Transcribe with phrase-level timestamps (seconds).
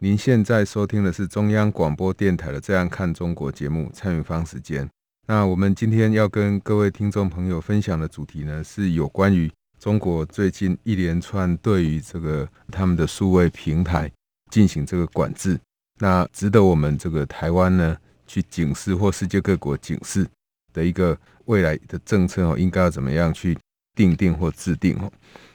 [0.00, 4.88] 您现在收听的是中央广播电台的《这样看中国》节目，参与方时间。
[5.26, 14.10] 那我们今天要跟各位听众朋友分享的主题呢，是有关于中国最近一连串对于这个他们的数位平台
[14.50, 15.58] 进行这个管制，
[16.00, 20.26] 那值得我们这个台湾呢去警示，或世界各国警示
[20.72, 23.56] 的一个未来的政策哦，应该要怎么样去
[23.94, 25.10] 定定或制定哦？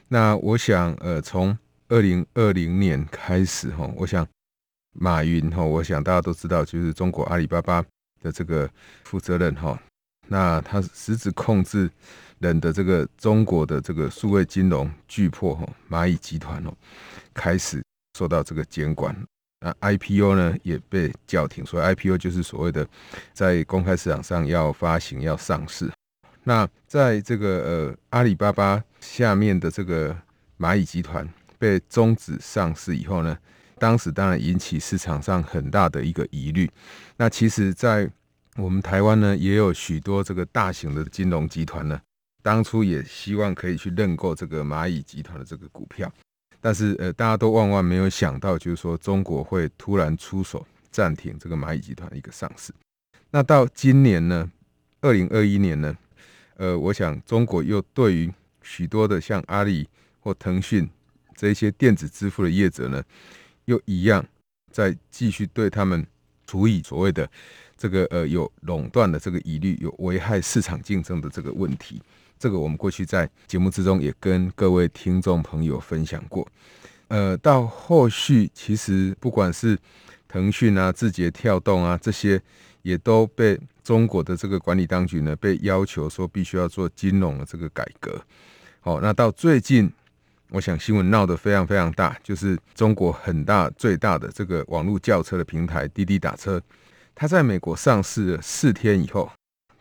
[0.08, 1.56] 那我想，呃，从
[1.90, 4.26] 二零二零年开始哈，我想
[4.94, 7.84] 马云哈，我想大家都知道，就是中国阿里巴巴
[8.22, 8.70] 的这个
[9.04, 9.80] 负责人哈，
[10.28, 11.90] 那他实质控制
[12.38, 16.72] 人的这个中国的这个数位金融巨擘哈，蚂蚁集团哦，
[17.34, 17.84] 开始
[18.18, 19.16] 受到这个监管，
[19.60, 22.88] 那 IPO 呢也被叫停，所以 IPO 就是所谓的
[23.34, 25.92] 在公开市场上要发行要上市。
[26.44, 30.16] 那在这个呃阿里巴巴下面的这个
[30.60, 31.28] 蚂蚁集团
[31.60, 33.38] 被终止上市以后呢，
[33.78, 36.68] 当时当然引起市场上很大的一个疑虑。
[37.18, 38.10] 那其实，在
[38.56, 42.02] 我们台湾呢，也有许多这个大型的金融集团呢，
[42.42, 46.12] 当初也希望可以去认购这个蚂蚁集团的这个股票，
[46.60, 52.74] 但是呃，大家都万万没有想到，就是说中国会突然出手暂停这个蚂蚁集团的一个上市。
[53.30, 54.50] 那到今年呢，
[55.02, 55.96] 二零二一年呢？
[56.56, 58.30] 呃，我想中国又对于
[58.62, 59.88] 许多的像阿里
[60.20, 60.90] 或腾讯
[61.48, 63.02] 这些电子支付的业者呢，
[63.66, 64.26] 又一样
[64.72, 66.06] 在继续对他们
[66.46, 67.30] 处以所谓的
[67.78, 72.02] 这个呃有垄断的这个疑虑，有危害市场竞争的这个问题。
[72.38, 76.48] 这个我们过去在节目之中也跟各位听众朋友分享过。
[77.08, 79.78] 呃，到后续其实不管是
[80.28, 82.42] 腾讯啊、字节跳动啊这些。
[82.82, 88.20] 也都被中国的这个管理当局呢，被要求说必须要做金融的这个改革。
[88.80, 89.92] 好，那到最近，
[90.50, 96.62] 我想新闻闹得非常非常大，就是中国很大最大的这个网络叫车的平台滴滴打车，
[97.14, 99.32] 它在美国上市了四天以后，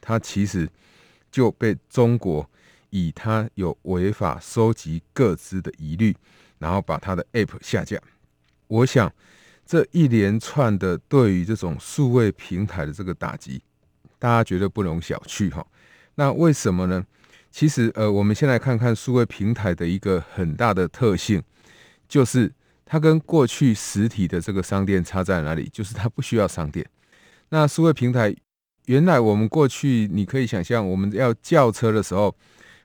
[0.01, 0.69] 它其实
[1.31, 2.49] 就被中国
[2.91, 6.17] 以它有违法收集个资的疑虑，
[6.59, 7.99] 然后把它的 App 下架。
[8.67, 9.12] 我想。
[9.71, 13.61] 这一连串的对于这种数位平台的这个打击，
[14.19, 15.67] 大家绝对不容小觑哈。
[16.15, 17.05] 那为什么呢？
[17.59, 21.43] 其实呃，我们先来看看数位平台的一个很大的特性，
[22.07, 22.53] 就是
[22.87, 25.69] 它跟过去实体的这个商店差在哪里？
[25.73, 26.89] 就是它不需要商店。
[27.49, 28.33] 那数位平台
[28.87, 32.33] 原来我们过去你可以想象，我们要叫车的时候，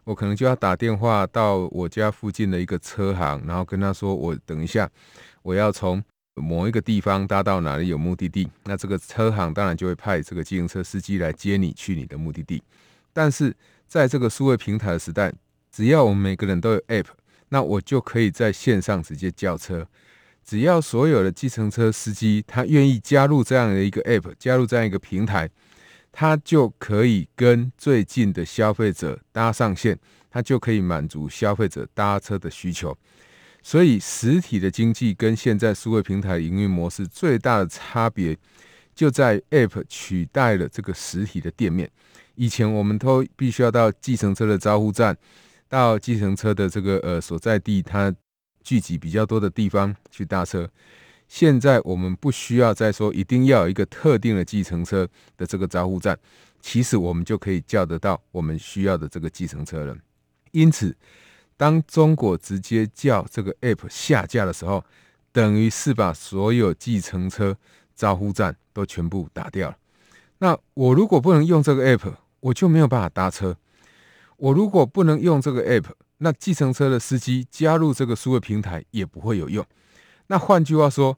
[0.05, 4.89] 我可能就要打电话到我家附近的一个车行，然后跟他说，我等一下
[5.43, 6.03] 我要从。
[6.35, 12.63] 某一个地方搭到哪里有目的地，那这个车行当然就会派这个计程车司机来接你去你的目的地。
[13.13, 13.55] 但是
[13.93, 15.31] 在这个数位平台的时代，
[15.71, 17.05] 只要我们每个人都有 App，
[17.49, 19.87] 那我就可以在线上直接叫车。
[20.43, 25.47] 只要所有的计程车司机他愿意加入这样的一个 App，加入这样一个平台，
[26.11, 29.99] 他就可以跟最近的消费者搭上线，
[30.31, 32.97] 他就可以满足消费者搭车的需求。
[33.61, 38.35] 所以，实体的经济跟现在数位平台营运模式最大的差别，
[38.95, 41.87] 就在 App 取代了这个实体的店面。
[42.35, 45.17] 以前我们都必须要到计程车的招呼站，
[45.67, 48.13] 到计程车的这个呃所在地，它
[48.63, 50.69] 聚集比较多的地方去搭车。
[51.27, 56.17] 现在我们不需要再说一定要有一个特定的计程车的这个招呼站，
[56.61, 59.95] 其实我们就可以叫得到我们需要的这个计程车了。
[60.51, 60.95] 因此，
[61.57, 64.83] 当中国直接叫这个 App 下架的时候，
[65.31, 67.57] 等于是把所有计程车
[67.95, 69.77] 招呼站都全部打掉了。
[70.37, 72.13] 那我如果不能用这个 App，
[72.43, 73.57] 我就没有办法搭车。
[74.37, 79.65] 我如果不能用这个 App，那计程车的司机加入这个数位平台也不会有用。
[80.27, 81.17] 那换句话说，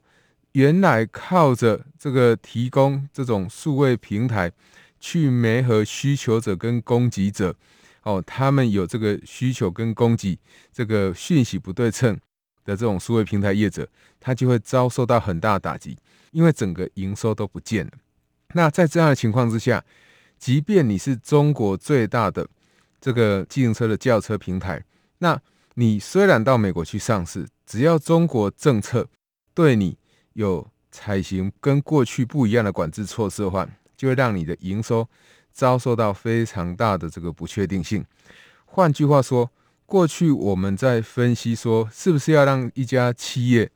[0.52, 4.52] 原来靠着这个提供这种数位平台
[5.00, 7.54] 去媒合需求者跟供给者。
[8.02, 10.38] 哦，他们有这个需求跟供给，
[10.72, 12.14] 这个讯息不对称
[12.64, 13.88] 的这种数位平台业者，
[14.20, 15.98] 他就会遭受到很大的打击，
[16.30, 17.92] 因为整个营收都不见了。
[18.52, 19.84] 那在这样的情况之下，
[20.38, 22.48] 即便你是中国最大的
[23.00, 24.84] 这个自行车的轿车平台，
[25.18, 25.40] 那
[25.74, 29.08] 你虽然到美国去上市，只要中国政策
[29.54, 29.96] 对你
[30.34, 35.08] 有采行跟过去不一样的管制措施的话，就会让你的营收
[35.52, 38.04] 遭受到非常大的这个不确定性。
[38.64, 39.50] 换句话说，
[39.84, 43.70] 过去我们在分析说，是不是要让一家企业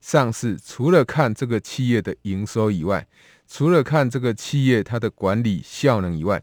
[0.00, 3.06] 上市，除了看这个企业的营收以外，
[3.48, 6.42] 除了看这个企业它的管理效能以外，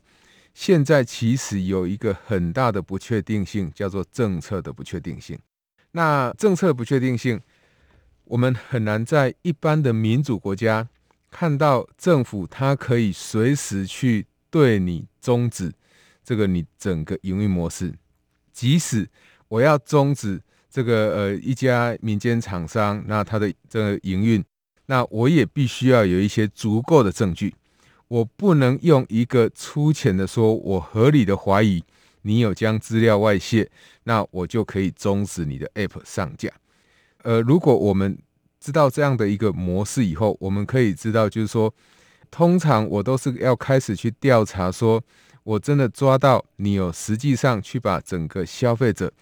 [0.56, 5.38] 现在其实有一个很大的不确定性，叫做政策的不确定性。
[5.92, 7.40] 那政策不确定性，
[8.24, 10.90] 我们很难在一般的民主国家
[11.30, 15.72] 看到政府它可以随时去对你终止
[16.24, 17.94] 这个你整个营运模式。
[18.52, 19.08] 即使
[19.48, 24.44] 我要终止这个呃一家民间厂商，那它的这个营运，
[24.88, 27.54] 那我也必须要有一些足够的证据。
[28.08, 31.84] 我不能用一个粗浅的说，我合理的怀疑
[32.22, 33.70] 你有将资料外泄，
[34.04, 36.50] 那我就可以终止你的 App 上架。
[37.24, 38.18] 呃，如果我们
[38.60, 41.74] 知道这样的一个模式以后，我们可以知道，就是说，
[42.30, 45.04] 通常我都是要开始去调查说。
[45.46, 49.14] 我真的抓到你有实际上去把整个消费者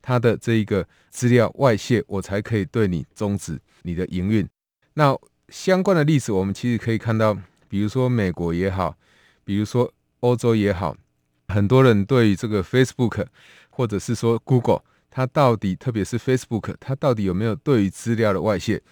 [0.00, 4.48] 他的这一个资料外泄，我才可以对你终止你的营运。
[4.94, 5.16] 那
[5.48, 7.36] 相关的例子，我们其实可以看到，
[7.68, 8.96] 比如说美国也好，
[9.44, 10.96] 比如说欧洲也好，
[11.48, 13.26] 很多人对于这个 Facebook
[13.70, 18.82] 或者是说 Google，它到底特别是 Facebook，它到底有没有对于资料的外泄？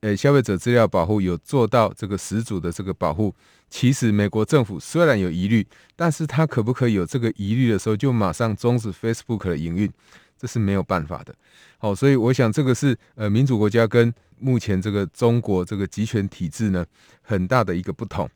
[0.00, 3.34] 呃，消费者资料保护有做到这个十足的这个保护。
[3.68, 9.92] 其实美国政府虽然有疑虑，但是它可不可以有这个疑虑的时候就马上终止 Facebook 的营运？
[10.40, 11.34] 这是没有办法的。
[11.76, 16.86] 好，所以我想这个是呃民主国家跟目前这个中国这个集权体制呢
[17.20, 18.28] 很大的一个不同。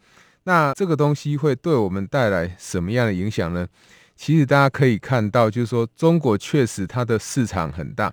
[0.45, 3.67] 那这个东西会对我们带来什么样的影响呢？
[4.15, 8.13] 其实大家可以看到，就是说中国确实它的市场很大。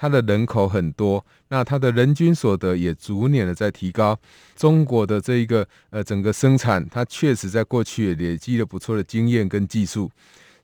[0.00, 4.16] 它的人口很多，那它的人均所得也逐年的在提高。
[4.54, 10.08] 中国的这一个呃整个生产，它确实在过去也累积了不错的经验跟技术，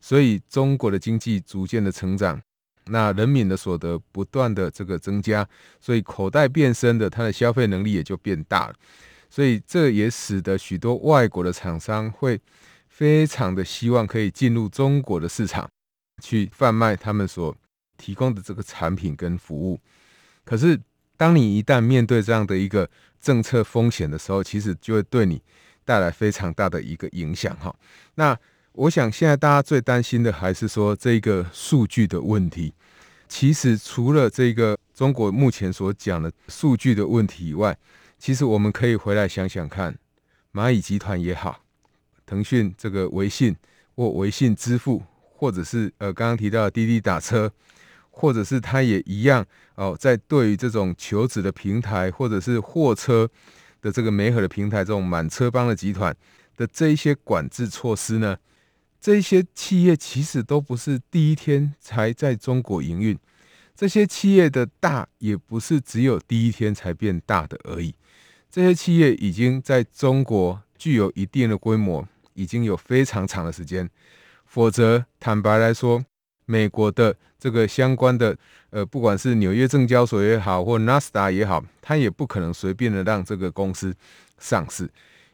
[0.01, 2.41] 所以中国的经济逐渐的成长，
[2.87, 5.49] 那人民的所得不断的这个增加，
[5.81, 8.75] 所以口袋变深的，它的消费能力也就变大了。
[9.29, 12.41] 所以这也使得许多外国的厂商会
[12.89, 15.69] 非常的希望可以进入中国的市场
[16.23, 17.55] 去贩卖他们所。
[17.97, 19.79] 提供的这个产品跟服务，
[20.45, 20.79] 可是
[21.17, 22.91] 当你一旦面对这样的一个
[23.21, 25.41] 政策风险的时候，其实就会对你
[25.85, 27.75] 带来非常大的一个影响哈。
[28.17, 28.37] 那
[28.77, 32.75] 我想现在大家最担心的还是说这个数据的问题。
[33.29, 37.77] 其实除了这个中国目前所讲的数据的问题以外，
[38.19, 39.97] 其实我们可以回来想想看，
[40.53, 41.61] 蚂蚁集团也好，
[42.27, 43.55] 腾讯这个微信
[43.95, 45.03] 或微信支付，
[45.37, 47.51] 或者是呃刚刚提到滴滴打车。
[48.17, 49.45] 或者是他也一样
[49.75, 53.29] 哦，在对于这种求职的平台，或者是货车
[53.83, 56.15] 的这个媒合的平台，这种满车帮的集团
[56.57, 58.37] 的这一些管制措施呢，
[59.05, 63.19] 这些企业其实都不是第一天才在中国营运，
[63.77, 67.95] 这些企业的大也不是只有第一天才变大的而已，
[68.51, 73.91] 这些企业已经在中国具有一定的规模，已经有非常长的时间，
[74.47, 76.03] 否则坦白来说。
[76.47, 78.37] 美国的这个相关的
[78.71, 83.95] 呃，不管是纽约证交所也好，或纳斯达也好，它也不可能随便的让这个公司
[84.39, 84.91] 上市，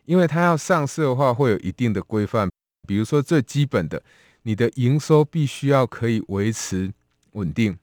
[0.06, 2.50] 因为它要上市的话，会有一定的规范，
[2.90, 4.02] 比如说最基本的，
[4.42, 6.92] 你的营收必须要可以维持
[7.35, 7.78] 稳定，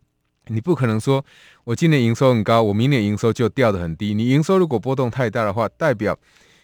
[0.47, 1.23] 你不可能说
[1.63, 4.13] 我今年营收很高，我明年营收就掉得很低。
[4.13, 6.19] 你营收如果波动太大的话，代表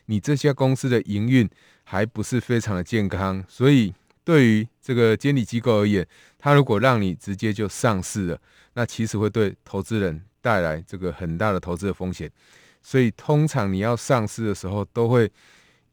[0.07, 1.49] 你这家公司的营运
[1.85, 3.93] 还不是非常的健康，所以。
[4.25, 6.07] 对于这个监理机构而言，
[6.39, 8.39] 他如果让你直接就上市了，
[8.73, 12.31] 那其实会对投资人带来这个很大的投资的风险。
[12.81, 15.29] 所以通常你要上市的时候，都会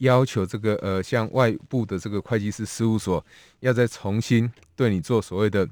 [0.00, 3.24] 要求这个呃，像外部的这个会计师事务所，
[3.60, 5.66] 要再重新对你做所谓的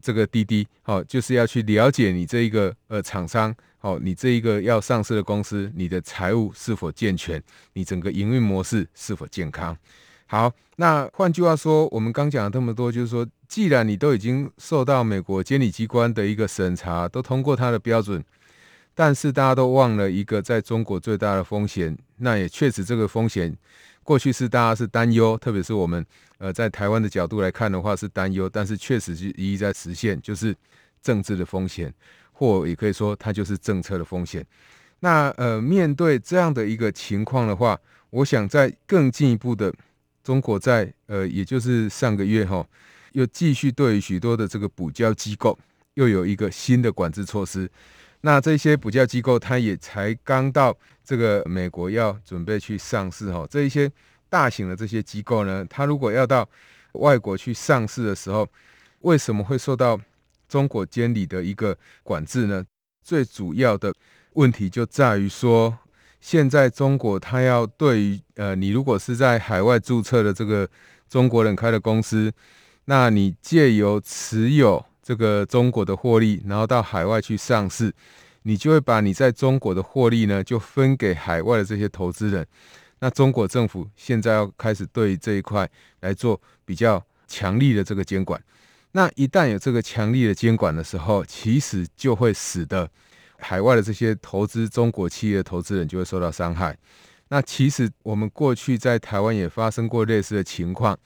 [0.00, 7.42] 这个滴滴，好，就是要去了解你这一个呃厂商，好，你这一个要上市的公司，你的财务是否健全，
[7.74, 9.76] 你整个营运模式是否健康。
[10.26, 18.24] 好，那换句话说，我们刚讲了这么多，就是说，既然你都已经受到美国监理机关的一个审查，都通过它的标准，
[18.94, 23.56] 但是大家都忘了一个在中国最大的风险，那也确实这个风险
[24.02, 26.04] 过去是大家是担忧，特别是我们
[26.38, 30.54] 呃在台湾的角度来看的话是担忧，但是确实是一一在实现，就是
[31.02, 31.92] 政治的风险，
[32.32, 34.44] 或也可以说它就是政策的风险。
[35.00, 37.78] 那呃面对这样的一个情况的话，
[38.10, 39.72] 我想在更进一步的。
[40.24, 42.64] 中国在呃，也就是上个月哈，
[43.10, 45.58] 又继续对许多的这个补教机构
[45.94, 47.68] 又有一个新的管制措施。
[48.22, 53.44] 那这些补教机构，它也才刚到这个美国要准备去上市哈。
[53.50, 53.90] 这一些
[54.28, 56.48] 大型的这些机构呢，它如果要到
[56.92, 58.48] 外国去上市的时候，
[59.00, 60.00] 为什么会受到
[60.48, 62.64] 中国监理的一个管制呢？
[63.02, 63.92] 最主要的
[64.34, 65.76] 问题就在于说，
[66.20, 70.68] 现在中国它要对于呃，你如果是在海外注册的这个
[71.08, 72.32] 中国人开的公司，
[72.84, 74.86] 那你借由持有。
[75.02, 77.92] 这个中国的获利，然后到海外去上市，
[78.42, 82.46] 你就会把你在中国的获利呢，就分给海外的这些投资人。
[83.00, 85.68] 那中国政府现在要开始对这一块
[86.02, 88.40] 来做比较强力的这个监管。
[88.92, 92.88] 那一旦有这个强力的监管的时候，其实就会使得
[93.38, 96.78] 海外的这些投资中国企业的投资人就会受到伤害。
[97.28, 100.96] 那其实我们过去在台湾也发生过类似的情况，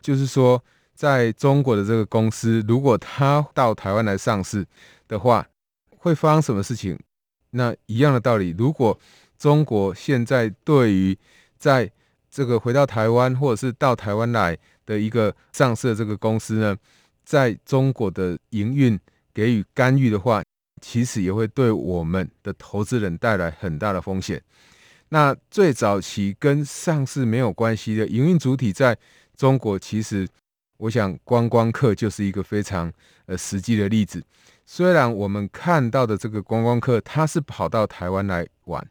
[0.00, 0.64] 就是说。
[1.02, 4.64] 在中国的这个公司，如果他到台湾来上市
[5.08, 5.44] 的话，
[5.98, 6.96] 会发生什么事情？
[7.50, 8.96] 那一样的道理，如果
[9.36, 11.18] 中国现在对于
[11.58, 11.90] 在
[12.30, 14.56] 这个回到台湾或者是到台湾来
[14.86, 16.76] 的一个上市的这个公司呢，
[17.24, 18.96] 在中国的营运
[19.34, 20.40] 给予干预的话，
[20.80, 24.40] 其实也会对我们的投资人带来很大的风险。
[25.08, 28.96] 那最早期跟上市没有关系的营运主体在
[29.36, 30.28] 中国，其实。
[30.82, 32.92] 我想观光客就是一个非常
[33.26, 34.20] 呃实际的例子。
[34.66, 38.84] 虽然我们看到的这个观光客他是跑到台湾来玩，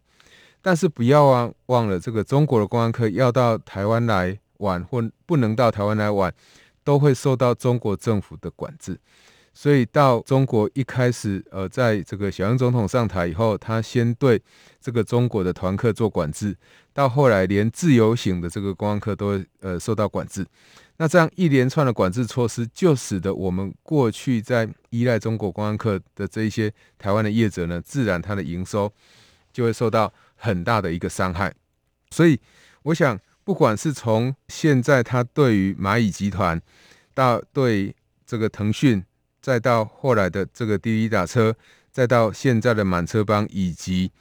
[0.61, 6.33] 但是不要忘忘了，这个中国的观光客要到台湾来玩或不能到台湾来玩，
[6.85, 8.97] 都会受到中国政府的管制。
[9.53, 14.41] 所以到中国一开始，呃，在这个小英总统上台以后，他先对
[14.79, 16.55] 这个中国的团客做管制，
[16.93, 20.47] 到后来连自由行的这个观光客都呃受到管制。
[21.01, 28.93] 那这样一连串的管制措施，就使得我们过去在依赖中国观光客的这一些台湾的业者呢，自然它的营收
[29.51, 31.51] 就会受到很大的一个伤害。
[32.11, 32.39] 所以，
[32.83, 36.61] 我想，不管是从现在他对于蚂蚁集团，
[37.15, 39.03] 到对这个腾讯，
[39.41, 41.55] 再到后来的这个滴滴打车，
[41.91, 44.11] 再到现在的满车帮，以及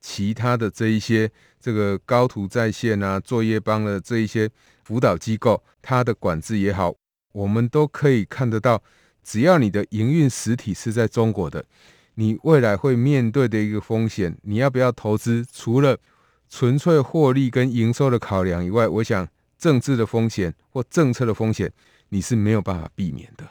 [0.00, 1.30] 其他的这一些
[1.60, 4.50] 这个高途在线啊、作业帮的这一些。
[4.82, 6.94] 辅导机构，它的管制也好，
[7.32, 8.82] 我们都可以看得到。
[9.22, 11.64] 只要你的营运实体是在中国的，
[12.14, 15.44] 你未来会面对的一个风险，你要不要投资？
[15.52, 15.98] 除了
[16.48, 21.70] 纯粹获利跟营收的考量以外，我想政治的风险或政策的风险，
[22.08, 23.46] 你是没有办法避免的。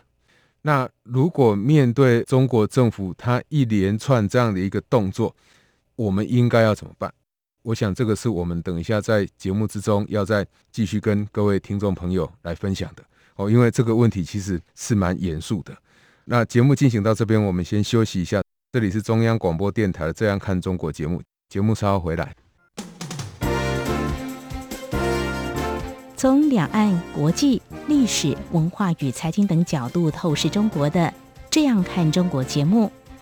[0.64, 5.34] 那如果面对中国政府它一连串这样的一个动作，
[5.96, 7.14] 我们应该要怎么办？
[7.70, 13.04] 我想这个是我们等一下在节目之中要再继续跟各位听众朋友来分享的
[13.36, 15.78] 哦，因为这个问题其实是蛮严肃的。
[16.26, 18.42] 那节目进行到这边，我们先休息一下。
[18.72, 22.36] 这里是中央广播电台《这样看中国》节目，节目稍后回来。
[26.18, 31.02] 从两岸、国际、历史文化与财经等角度透视中国的
[31.52, 32.92] 《这样看中国》节目，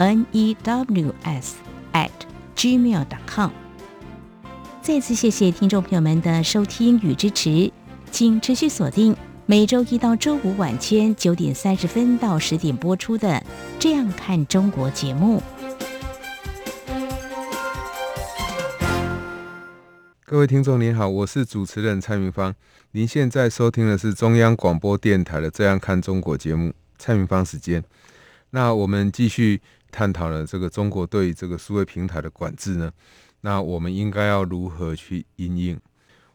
[0.00, 1.52] news
[1.92, 2.10] at
[2.56, 3.50] gmail.com。
[4.80, 7.70] 再次谢谢听众朋友们的收听与支持，
[8.10, 9.14] 请持续锁定
[9.44, 13.28] 每周一到周五晚间九点三十分到十点播出的
[13.78, 15.42] 《这样看中国》节目。
[20.24, 22.54] 各位听众您好，我是主持人蔡明芳，
[22.92, 27.84] 您现在收听的是中央广播电台的《这样看中国》节目，蔡明芳时间。
[28.52, 32.90] 那我们继续探讨了这个中国对这个数位平台的管制呢？
[33.42, 35.78] 那我们应该要如何去因应？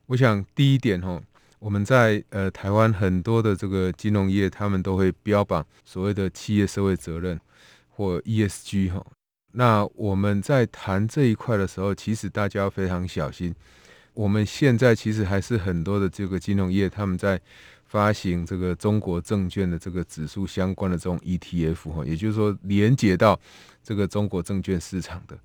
[0.08, 1.22] 我想第一点哈，
[1.60, 7.40] 我们在呃台湾很多的这个金融业，他们都会标榜所谓的企业社会责任
[7.90, 9.06] 或 ESG 哈。
[9.54, 13.56] 那我们在谈这一块的时候，其实大家要非常小心。
[14.14, 17.40] 我们现在其实还是很多的这个金融业，他们在
[17.86, 23.40] 发行这个中国证券的这个指数相关的这种 ETF 哈，也就是说连接到
[23.84, 25.38] 这个中国证券市场的。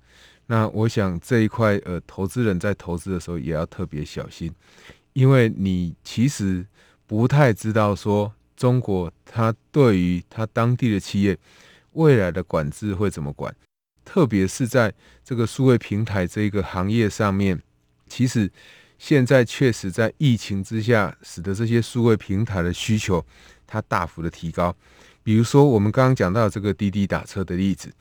[0.47, 4.51] 那我想这一块呃，投资人在投资的时候也要特别小心，
[5.13, 6.65] 因为你其实
[7.07, 11.37] 不太知道说中国它对于它当地的企业
[11.93, 13.55] 未来的管制会怎么管。
[14.03, 14.93] 特别是在
[15.23, 17.61] 这个数位平台这一个行业上面，
[18.07, 18.51] 其实
[19.01, 23.25] 现在确实在疫情之下，使得这些数位平台的需求
[23.65, 24.73] 它大幅的提高。
[25.23, 27.91] 比如说我们刚刚讲到这个滴滴打车的例子，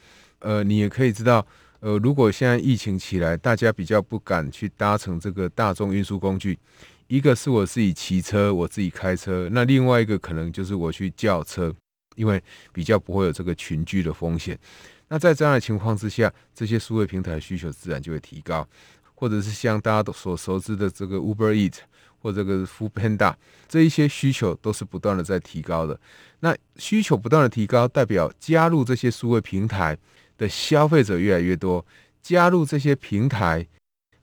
[0.40, 1.44] 呃，你也可以知道，
[1.80, 6.58] 呃，如果现在疫情起来，大家比较不敢去搭乘这个大众运输工具，
[7.06, 11.74] 一个是我自己骑车，我自己开车，那另外一个可能就是我去叫车，
[12.14, 12.42] 因为
[12.74, 14.58] 比较不会有这个群聚的风险。
[15.08, 18.68] 那在这样的情况之下，这些数位平台的需求自然就会提高，
[19.20, 21.74] 或者是像大家所熟知的这个 Uber Eat
[22.20, 23.34] 或这个 Foodpanda，
[23.68, 26.00] 这一些需求都是不断的在提高的。
[26.38, 29.94] 那需求不断的提高，代表加入这些数位平台
[30.38, 31.84] 的消费者越来越多。
[32.22, 33.66] 加入这些平台，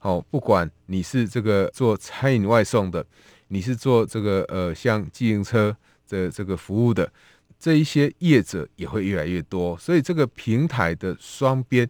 [0.00, 3.06] 哦，不管你是这个做餐饮外送的，
[3.46, 5.76] 你是做这个呃像自行车
[6.08, 7.08] 的这个服务的。
[7.60, 11.88] 这一些业者也会越来越多，所以这个平台的双边，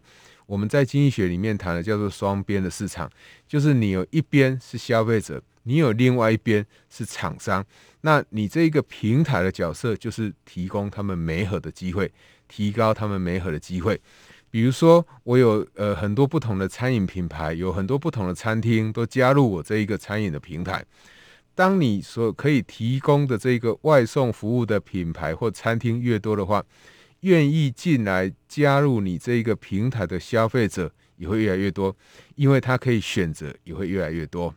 [0.49, 3.07] 我们在经济学里面谈的叫做双边的市场，
[3.47, 7.63] 就是你有一边是消费者，你有另外一边是厂商，
[8.01, 12.11] 那你这一个平台的角色就是提供他们媒合的机会，
[12.47, 14.01] 提高他们媒合的机会。
[14.49, 20.83] 比如说，我有呃很多不同的餐饮品牌，有很多不同的餐厅都加入我这一个餐饮的平台。
[21.53, 26.65] 当你所可以提供的这个外送服务的品牌或餐厅越多的话，
[27.21, 31.95] 愿意进来加入你这一个平台的消费者也会越来越多，
[32.35, 34.53] 因为他可以选择也会越来越多。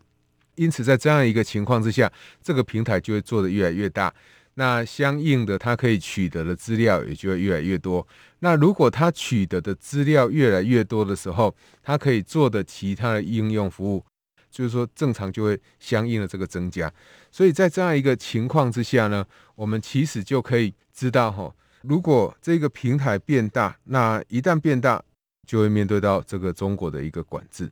[0.55, 4.13] 因此，在这样一个情况之下，这个平台就会做得越来越大。
[4.55, 8.07] 那相应的，它可以取得的资料也就会越来越多。
[8.41, 14.05] 那如果它取得的资料越来越多的时候，它可以做的其他的应用服务。
[14.51, 16.93] 就是说，正常就会相应的这个增加，
[17.31, 21.51] 所以在这样一个情况之下呢，我们其实就可以知道哈，
[21.83, 25.03] 如果这个平台变大，那一旦变大，
[25.47, 27.71] 就会面对到这个中国的一个管制，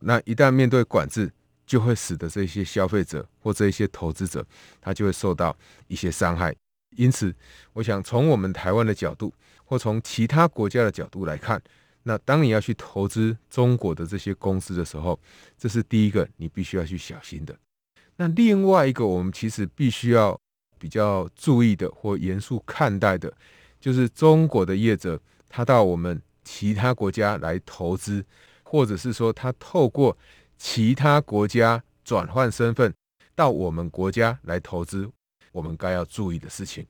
[0.00, 1.32] 那一旦面对管制，
[1.66, 4.46] 就会使得这些消费者或这些投资者，
[4.80, 5.56] 他就会受到
[5.88, 6.54] 一些伤害。
[6.96, 7.34] 因此，
[7.72, 9.32] 我想从我们台湾的角度，
[9.64, 11.60] 或从其他国家的角度来看。
[12.04, 15.18] 那当你要去投资中国的这些公司的时候，
[15.58, 17.58] 这是第一个你必须要去小心的。
[18.16, 20.38] 那另外一个，我们其实必须要
[20.86, 23.32] 比较注意的或严肃看待的，
[23.80, 28.24] 就是中国的业者他到我们其他国家来投资，
[28.62, 30.16] 或者是说他透过
[30.56, 32.94] 其他国家转换身份
[33.34, 35.10] 到我们国家来投资，
[35.50, 36.86] 我们该要注意的事情。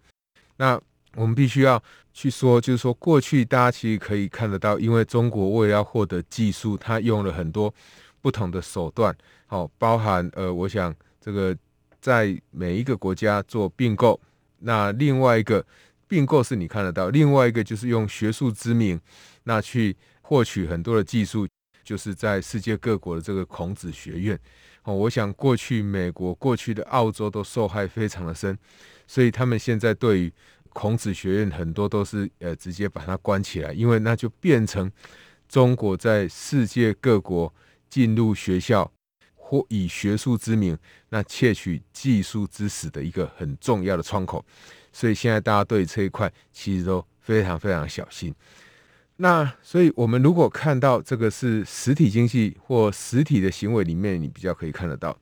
[0.59, 0.79] 那。
[1.15, 1.83] 我们必须要
[2.13, 7.73] 去说，就是说，过去大家其实可以看得到，因为中国为了要获得技术，他用了很多
[8.21, 11.57] 不同的手段，好，包含呃，我想这个
[12.01, 14.21] 在每一个国家做并购，
[14.59, 15.65] 那另外一个
[16.07, 19.01] 并购是你看得到，另外一个就是用学术之名，
[19.45, 21.47] 那去获取很多的技术，
[21.83, 24.39] 就是在世界各国的这个孔子学院，
[24.85, 28.57] 哦，我想过去美国、过去的澳洲都受害非常的深，
[29.07, 30.33] 所以他们现在对于
[30.71, 34.91] 孔子学院很多都是呃直接把它关起来，因为那就变成
[35.49, 37.53] 中国在世界各国
[37.89, 38.93] 进入学校
[39.49, 40.77] 或以学术之名
[41.11, 44.45] 那窃取技术知识的一个很重要的窗口，
[44.93, 48.35] 所以现在大家对这一块其实都非常非常小心。
[49.19, 55.17] 那所以我们如果看到这个是实体经济或实体的行为里面，你比较可以看得到。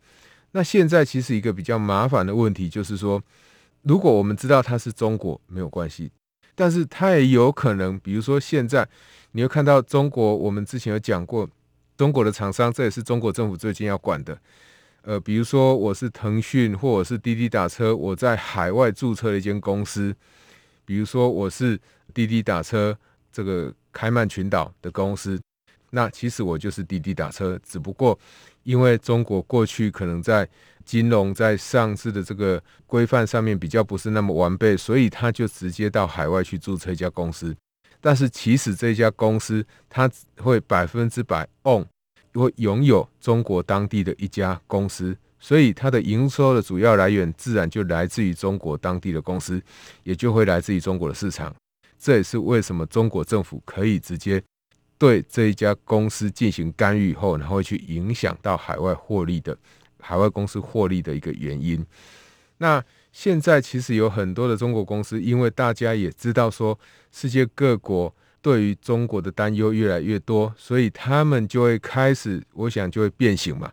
[0.53, 3.23] 那现在其实一个比较麻烦的问题就是说。
[3.87, 6.11] 如果我们知道它是中国没有关系，
[6.55, 8.89] 但是它也有可能，比如说现在
[9.33, 11.47] 你会看到中国，我们之前有讲过，
[11.97, 14.37] 中国的厂商，这也是中国政府最近要管的。
[15.03, 20.15] 呃，比如说我是腾讯或者是滴滴打车，我在海外注册了一间公司，
[20.85, 21.79] 比如说我是
[22.15, 22.97] 滴滴打车
[23.31, 25.39] 这个开曼群岛的公司，
[25.91, 28.19] 那其实我就是滴滴打车，只不过
[28.63, 30.49] 因为中国过去可能在
[30.87, 37.55] 金融在上市的这个规范上面比较不是那么完备，所以他就直接到海外去注册一家公司。
[38.05, 41.87] 但是其实这家公司它会百分之百 own，
[42.35, 49.59] 会拥有中国当地的一家公司，所以它的营收的主要来源自然就来自于中国当地的公司，
[50.03, 51.55] 也就会来自于中国的市场。
[51.99, 54.43] 这也是为什么中国政府可以直接
[54.99, 59.57] 对这一家公司进行干预后，然后去影响到海外获利的。
[59.99, 61.83] 海外公司获利的一个原因。
[62.59, 62.85] 那
[63.15, 66.77] 现在其实有很多的中国公司，因为大家也知道说，
[67.13, 73.71] 世界各国对于中国的担忧越来越多，所以他们就会开始，我想就会变形嘛。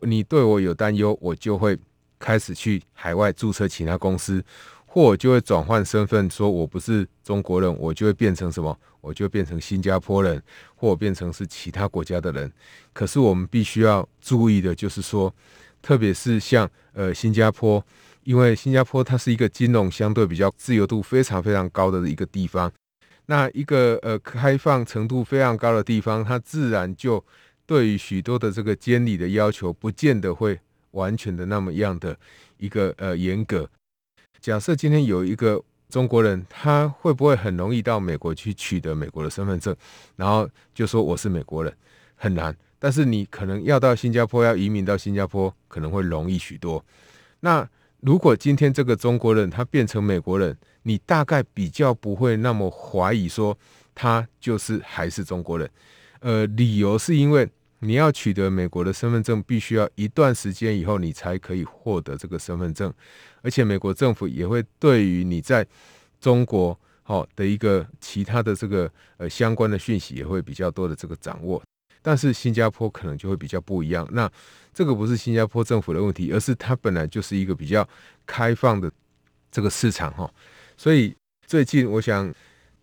[0.00, 1.78] 你对我有担忧，我就会
[2.18, 4.44] 开始去海外注册其他公司，
[4.84, 8.76] 或我就会转换身份，说我不是中国人，我就会变成什么？
[9.00, 10.42] 我就变成新加坡人，
[10.74, 12.52] 或我变成是其他国家的人。
[12.92, 15.32] 可是我们必须要注意的就是说，
[15.80, 17.84] 特别是像呃新加坡，
[18.24, 22.70] 因为新加坡它是一个金融相对比较自由度非常非常高的一个地方，
[23.26, 27.24] 那一个呃开放程度非常高的地方，它自然就
[27.66, 30.58] 对于许多的这个监理的要求，不见得会
[30.92, 32.16] 完全的那么样的
[32.58, 33.68] 一个呃严格。
[34.40, 39.74] 假设今天有一个中国人，他会不会很容易到美国去取得美国的身份证，
[40.16, 41.72] 然后就说我是美国人？
[42.16, 42.56] 很难。
[42.78, 46.84] 但是你可能要到新加坡，要移民到新加坡，可能会容易许多。
[47.40, 47.68] 那
[48.02, 53.56] 如果今天这个中国人他变成美国人，你大概比较不会那么怀疑说
[53.94, 55.70] 他就是还是中国人。
[56.18, 62.92] 呃，理由是因为你要取得美国的身份证，必须要一段时间以后你才可以获得这个身份证，
[63.40, 65.64] 而且美国政府也会对于你在
[66.20, 71.62] 中国好的一个其他的这个呃相关的讯息也会比较多的这个掌握。
[72.02, 74.06] 但是新加坡可能就会比较不一样。
[74.10, 74.30] 那
[74.74, 77.88] 这个不是新加坡政府的问题，而是它本来就是一个比较
[78.26, 78.90] 开放的
[79.50, 80.28] 这个市场哈。
[80.76, 81.14] 所以
[81.46, 82.34] 最近我想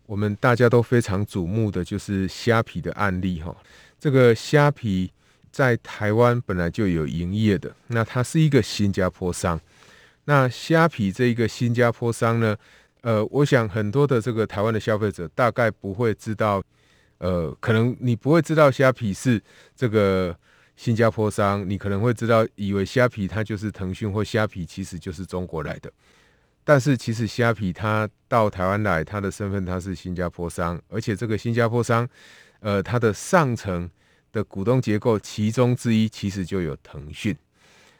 [0.06, 3.54] 我们大家都非常瞩目的就是虾皮的案例哈。
[3.98, 5.12] 这个虾皮
[5.52, 9.60] 在台湾本来就有营业的，那它是一个新加坡商。
[10.24, 12.56] 那虾皮这一个新加坡商呢，
[13.02, 16.62] 呃，我想很多的这个台湾的消费者大概不会知道。
[17.20, 19.38] 呃，可能你不会知道虾皮是
[19.76, 20.34] 这个
[20.74, 25.92] 新加坡商，你可能会知道，以为虾皮它就是腾讯或虾皮其实就是中国来的。
[26.64, 32.08] 但是其实虾皮它到台湾来，它的身份它是新加坡商，而且这个新加坡商，
[32.60, 33.90] 呃，它的上层
[34.32, 37.36] 的股东结构其中之一其实就有腾讯。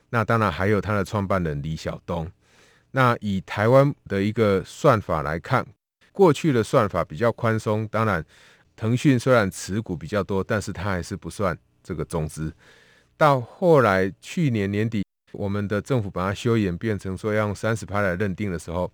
[0.09, 2.27] 那当然还有它的创办人李小东。
[2.93, 5.67] 那以台湾的一个算法来看，
[6.11, 8.25] 过去的算法比较宽松，当然。
[8.81, 12.51] 腾讯虽然持股比较多，但是它还是不算这个中资。
[13.14, 18.90] 到后来去年年底，我们的政府把它修严，变成说要用三十趴来认定的时候，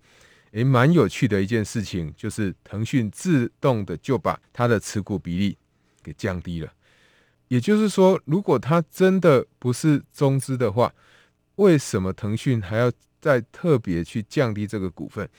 [0.51, 5.57] 诶，蛮有趣的一件事情，就是腾讯自动的就把它的持股比例
[6.03, 6.69] 给降低了。
[7.47, 10.93] 也就是说，如果它真的不是中资的话，
[11.55, 15.29] 为什么腾讯还要再特别去降低这个股份？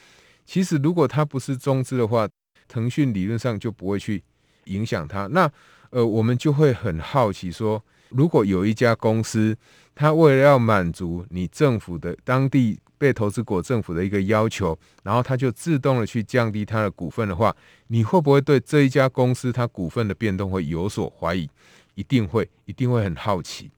[0.47, 2.27] 其实，如果它不是中资的话，
[2.67, 4.25] 腾讯理论上就不会去。
[4.69, 5.51] 影响它，那
[5.91, 9.57] 呃，我们就会很好奇说，如果有一家公司，
[9.95, 17.55] 它为了要满足你政府的当地被投资国政府的一个要求，然后它就自动的去降低它的股份的话，
[17.87, 21.49] 你会不会对这一家公司它股份的变动会有所怀疑？
[21.95, 23.71] 一定会，一定会很好奇，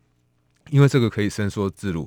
[0.71, 2.07] 因为这个可以伸缩自如。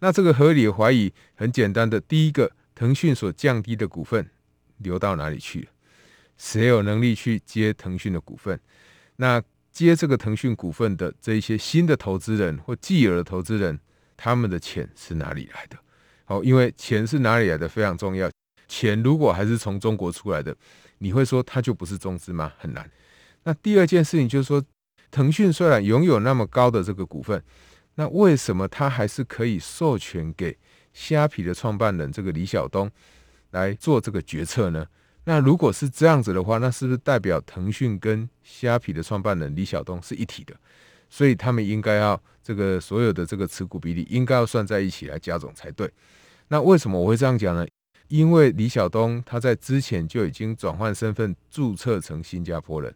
[0.00, 4.28] 那这个合理的怀疑很简单的，第一个，腾讯所降低的股份
[4.78, 5.66] 流到哪里去了？
[6.36, 8.58] 谁有能力去接腾讯的股份？
[9.16, 13.78] 那接这个腾讯股份的这一些新的投资人或既有的投资人，
[14.16, 15.76] 他们的钱是哪里来的？
[16.24, 18.30] 好，因为钱是哪里来的非常重要。
[18.66, 20.56] 钱如果还是从中国出来的，
[20.98, 22.52] 你会说它就不是中资吗？
[22.56, 22.88] 很难。
[23.42, 24.64] 那第二件事情就是说，
[25.10, 27.42] 腾讯虽然拥有那么高的这个股份，
[27.96, 30.56] 那为什么它还是可以授权给
[30.92, 32.90] 虾皮的创办人这个李小东
[33.50, 34.86] 来做这个决策呢？
[35.24, 40.54] 那如果是这样子的话，那是不是代表腾讯跟虾皮的创办人李小东是一体的？
[41.08, 45.90] 所以他们应该要这个所有的这个持股比例应该要算在一起来加总才对。
[46.48, 47.66] 那为什么我会这样讲呢？
[48.08, 52.94] 因为李小东他在之前就已经转换身份注册成新加坡人。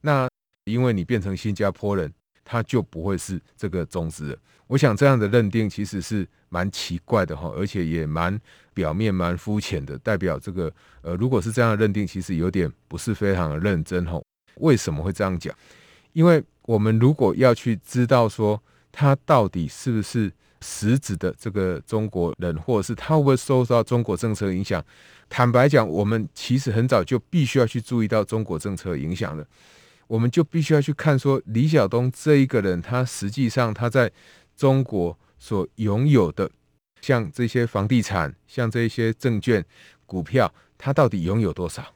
[0.00, 0.28] 那
[0.64, 2.12] 因为你变成新加坡人。
[2.44, 4.38] 他就不会是这个中资了。
[4.66, 8.40] 我想这样的认定其实是蛮奇怪的哈，而且也蛮
[8.72, 9.98] 表面、蛮肤浅的。
[9.98, 10.72] 代表这个
[11.02, 14.20] 呃，如果是这样的认定，其实有点不是非常的认真哈。
[14.56, 15.52] 为什么会这样讲？
[16.12, 18.60] 因为我们如果要去知道说
[18.92, 24.84] 他到底是不是实质的这个中国人，或者是他会不会受到中国政策影响，
[25.28, 29.44] 坦白讲，我们其实很早就必须要去注意到中国政策影响了。
[30.10, 34.10] 我们就必须要去看说李小东这一个人，他实际上他在
[34.56, 36.50] 中国所拥有的，
[37.00, 39.64] 像这些房地产、像这些证券、
[40.06, 41.94] 股票，他到底拥有多少？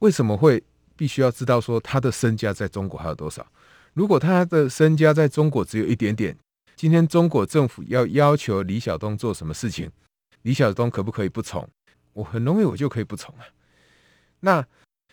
[0.00, 0.62] 为什么会
[0.94, 3.46] 必须要知道说他的身家在中国还有多少？
[3.94, 6.36] 如果他的身家在中国只有一点点，
[6.76, 9.90] 今天中国政府要要求李小东做什么事情，
[10.42, 11.66] 李小东可不可以不从？
[12.12, 13.46] 我很容易我就可以不从啊。
[14.40, 14.66] 那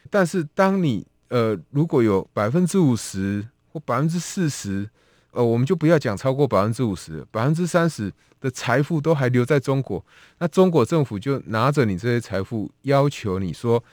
[0.10, 4.90] 但是当你呃，如果有百分之五十或百分之四十
[5.32, 10.04] 呃，我们就不要讲超过百分之五十，百分之三十的财富都还留在中国，
[10.40, 13.84] 那中国政府就拿着你这些财富，要求你说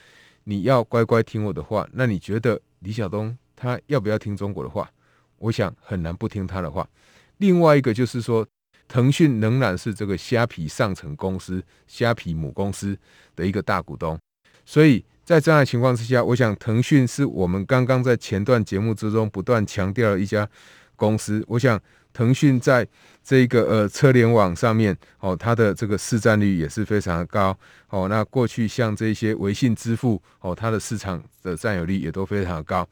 [0.45, 4.91] 你要乖乖听我的话，那你觉得李小东他要不要听中国的话？
[5.39, 6.89] 我想很难不听他的话。
[7.39, 8.47] 另外一个就是说，
[8.89, 12.97] 腾讯仍然是这个虾皮上层公司、虾皮母公司
[13.35, 14.19] 的一个大股东，
[14.65, 20.47] 所以在这样的情况之下，我想腾讯是我们刚刚在前段节目之中不断强调的一家
[20.97, 21.43] 公司。
[21.49, 21.81] 我想
[22.13, 22.87] 腾讯在
[23.23, 27.59] 这个呃车联网上面哦，它的这个市占率也是非常的高
[27.89, 28.07] 哦。
[28.07, 32.87] 那过去像这些微信支付哦，它的市场的占有率也都非常的高，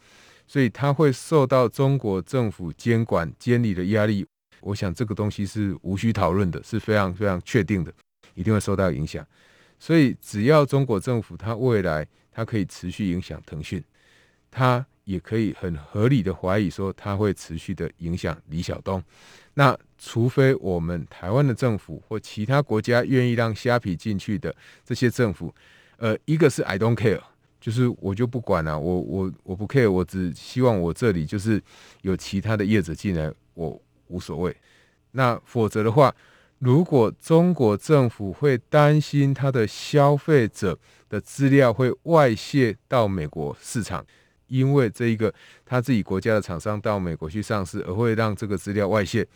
[0.47, 4.27] 所以它会受到中国政府监管监理的压力。
[4.63, 7.93] 我想这个东西是无需讨论的，是非常非常确定的，
[8.35, 9.23] 一定会受到影响。
[9.79, 13.83] 所以只要中国政府它未来它可以持续影响腾讯，
[14.51, 19.03] 它也可以很合理的怀疑说它会持续的影响李小东。
[19.55, 25.55] 那除非我们台湾的政府或其他国家愿意让虾皮进去的这些政府，
[25.99, 27.21] 呃，一个是 I don't care，
[27.61, 31.63] 就是我就不管了，我我我不 care，我只希望我这里就是
[32.01, 33.81] 有其他的业者进来，我。
[34.09, 34.55] 无所谓，
[35.13, 36.15] 那否则的话，
[36.63, 44.07] 如果中国政府会担心他的消费者的资料会外泄到美国市场，
[44.47, 45.35] 因为这一个
[45.67, 49.27] 他自己国家的厂商到美国去上市，而会让这个资料外泄，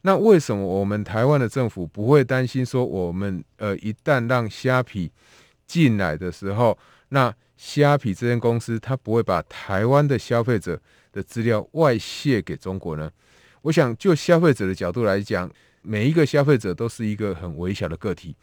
[0.00, 5.12] 那为什么我们台湾的政府不会担心说，我们呃一旦让虾皮
[5.66, 6.78] 进来的时候，
[7.10, 10.80] 那虾皮这间公司它不会把台湾的消费者
[11.12, 13.10] 的资料外泄给中国呢？
[13.60, 15.50] 我想，就消费者的角度来讲，
[15.82, 18.34] 每一个消费者都是一个很微小的个体。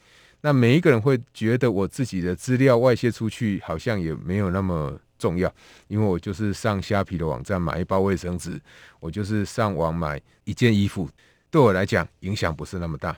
[0.42, 5.52] 那每一个人会觉得，我自己的资料外泄出去，好像也没有那么重要，
[5.88, 8.62] 因为我就是上虾皮的网站买一包卫生纸，
[9.00, 11.10] 我就是上网买一件衣服，
[11.50, 13.18] 对我来讲影响不是那么大。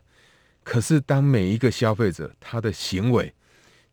[0.64, 3.34] 可是，当每一个消费者他的行为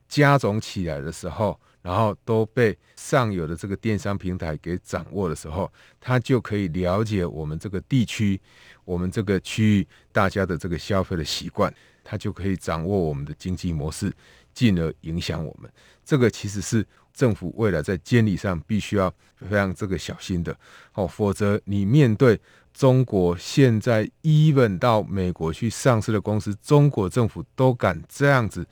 [0.09, 8.41] 加总起来的时候，然后都被上游的这个电商平台给掌握的时候，他就可以了解我们这个地区、
[8.85, 11.73] 我们这个区域大家的这个消费的习惯，
[12.03, 14.13] 他就可以掌握我们的经济模式，
[14.53, 15.71] 进而影响我们。
[16.05, 20.59] 这个其实是政府未来在监理上必须要非常这个小心的
[20.95, 22.41] 哦，否则你面对
[22.75, 28.67] 中国现在 even 到美国去上市的公司，中国政府都敢这样子。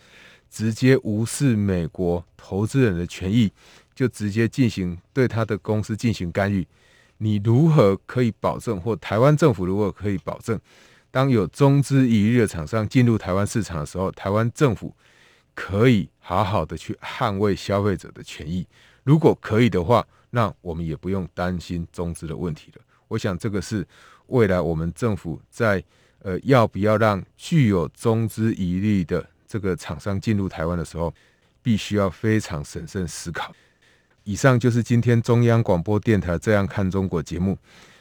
[0.55, 3.51] 直接无视美国投资人的权益，
[3.93, 6.65] 就直接进行对他的公司进行干预。
[7.19, 10.57] 你如何可以保证，或台湾政府如果可以保证，
[11.11, 14.95] 当有中资疑虑的厂商进入台湾市场的时候，台湾政府
[15.57, 18.65] 可以好好的去捍卫消费者的权益？
[19.03, 22.83] 如果可以的话，那我们也不用担心中资的问题了。
[23.09, 23.85] 我想这个是
[24.29, 25.83] 未来我们政府在
[26.21, 29.34] 呃要不要让具有中资疑虑的。
[29.55, 31.15] 这个厂商进入台湾的时候，
[31.63, 33.55] 必须要非常审慎思考。
[34.25, 37.57] 以上就是今天中央广播电台这样看中国节目。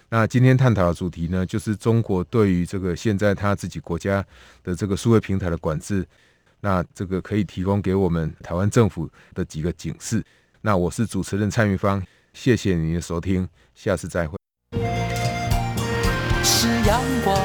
[0.09, 4.25] 那今天探讨的主题呢，就是中国对于这个现在他自己国家
[4.63, 6.03] 的这个数位平台的管制。
[6.59, 10.25] 那这个可以提供给我们台湾政府的几个警示。
[10.61, 14.35] 那我是主持人蔡明芳，谢谢您的收听，下次再会。
[16.43, 17.37] 是阳光，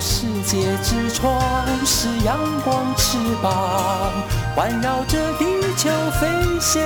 [0.00, 1.40] 世界之窗，
[1.84, 4.12] 是阳光翅膀
[4.54, 5.44] 环绕着地
[5.76, 6.28] 球飞
[6.60, 6.82] 翔。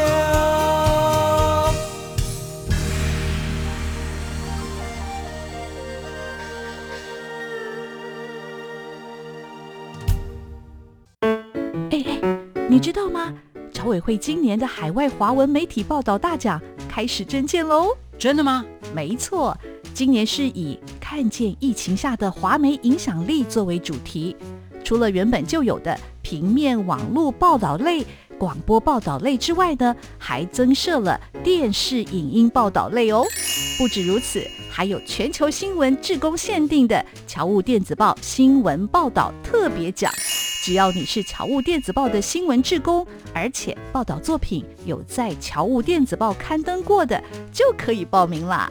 [11.90, 12.18] 哎哎，
[12.68, 13.33] 你知道吗？
[13.75, 17.88] 侨委会今年的海外华文媒体报道大奖开始征件喽！
[18.18, 18.64] 真的吗？
[18.94, 19.57] 没错。
[19.94, 24.35] 今年是以看见疫情下的华媒影响力作为主题，
[24.83, 28.05] 除了原本就有的平面网络报道类、
[28.38, 33.22] 广播报道类之外呢，还增设了电视影音报道类哦。
[33.78, 40.11] 不止如此，还有全球新闻志工限定的侨务电子报新闻报道特别奖。
[40.64, 48.70] 只要你是侨务电子报的新闻志工，而且报道作品有在侨务电子报刊登过的，就可以报名啦。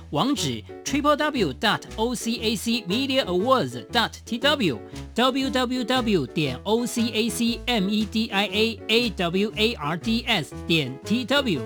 [0.11, 4.77] 网址 triple w dot o c a c media awards dot t w
[5.15, 9.51] w w w 点 o c a c m e d i a a w
[9.55, 11.61] a r d s 点 t w。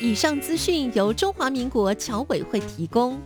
[0.00, 3.20] 以上资讯由中华民国侨委会提供。